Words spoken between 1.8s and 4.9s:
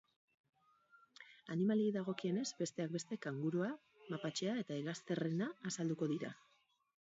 dagokienez, besteak beste, kangurua, mapatxea eta